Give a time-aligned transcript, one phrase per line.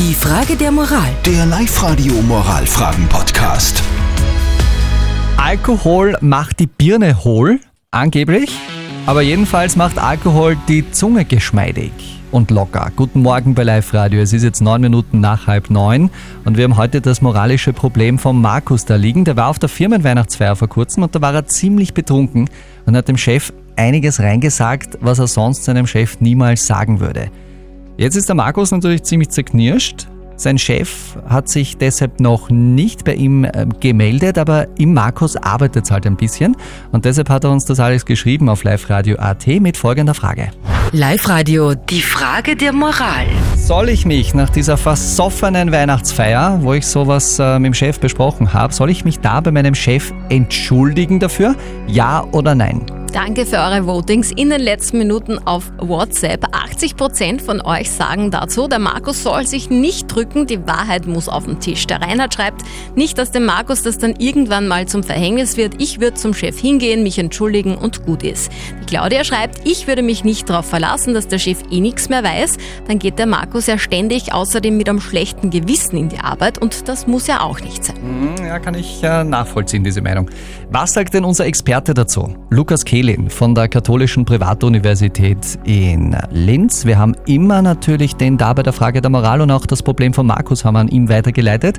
[0.00, 1.10] Die Frage der Moral.
[1.26, 3.82] Der Live-Radio Moralfragen-Podcast.
[5.36, 7.60] Alkohol macht die Birne hohl,
[7.90, 8.50] angeblich.
[9.04, 11.92] Aber jedenfalls macht Alkohol die Zunge geschmeidig
[12.30, 12.90] und locker.
[12.96, 14.22] Guten Morgen bei Live Radio.
[14.22, 16.08] Es ist jetzt neun Minuten nach halb neun
[16.46, 19.26] und wir haben heute das moralische Problem von Markus da liegen.
[19.26, 22.48] Der war auf der Firmenweihnachtsfeier vor kurzem und da war er ziemlich betrunken
[22.86, 27.30] und hat dem Chef einiges reingesagt, was er sonst seinem Chef niemals sagen würde.
[28.00, 30.08] Jetzt ist der Markus natürlich ziemlich zerknirscht.
[30.34, 35.84] Sein Chef hat sich deshalb noch nicht bei ihm äh, gemeldet, aber im Markus arbeitet
[35.84, 36.56] es halt ein bisschen.
[36.92, 40.48] Und deshalb hat er uns das alles geschrieben auf liveradio.at mit folgender Frage.
[40.92, 41.74] Live-Radio.
[41.74, 43.26] Die Frage der Moral.
[43.54, 48.54] Soll ich mich nach dieser versoffenen Weihnachtsfeier, wo ich sowas äh, mit dem Chef besprochen
[48.54, 51.54] habe, soll ich mich da bei meinem Chef entschuldigen dafür?
[51.86, 52.80] Ja oder nein?
[53.12, 56.44] Danke für eure Votings in den letzten Minuten auf WhatsApp.
[56.54, 61.44] 80% von euch sagen dazu, der Markus soll sich nicht drücken, die Wahrheit muss auf
[61.46, 61.88] den Tisch.
[61.88, 62.62] Der Reinhard schreibt,
[62.94, 65.74] nicht, dass dem Markus das dann irgendwann mal zum Verhängnis wird.
[65.82, 68.52] Ich würde zum Chef hingehen, mich entschuldigen und gut ist.
[68.82, 72.22] Die Claudia schreibt, ich würde mich nicht darauf verlassen, dass der Chef eh nichts mehr
[72.22, 72.58] weiß.
[72.86, 76.88] Dann geht der Markus ja ständig außerdem mit einem schlechten Gewissen in die Arbeit und
[76.88, 77.96] das muss ja auch nicht sein.
[77.96, 80.30] Hm, Ja, kann ich äh, nachvollziehen, diese Meinung.
[80.70, 82.36] Was sagt denn unser Experte dazu?
[82.50, 86.84] Lukas Kehlin von der Katholischen Privatuniversität in Linz.
[86.84, 90.12] Wir haben immer natürlich den da bei der Frage der Moral und auch das Problem
[90.12, 91.78] von Markus haben wir an ihm weitergeleitet.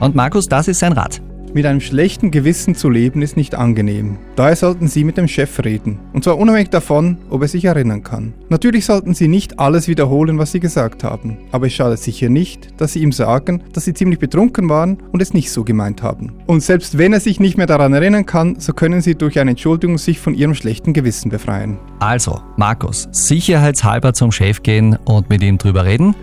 [0.00, 1.20] Und Markus, das ist sein Rat.
[1.54, 4.16] Mit einem schlechten Gewissen zu leben ist nicht angenehm.
[4.36, 6.00] Daher sollten Sie mit dem Chef reden.
[6.14, 8.32] Und zwar unabhängig davon, ob er sich erinnern kann.
[8.48, 11.36] Natürlich sollten Sie nicht alles wiederholen, was Sie gesagt haben.
[11.50, 15.20] Aber es schadet sicher nicht, dass Sie ihm sagen, dass Sie ziemlich betrunken waren und
[15.20, 16.32] es nicht so gemeint haben.
[16.46, 19.50] Und selbst wenn er sich nicht mehr daran erinnern kann, so können Sie durch eine
[19.50, 21.76] Entschuldigung sich von Ihrem schlechten Gewissen befreien.
[21.98, 26.14] Also, Markus, sicherheitshalber zum Chef gehen und mit ihm drüber reden.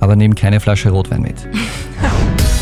[0.00, 1.36] Aber nimm keine Flasche Rotwein mit.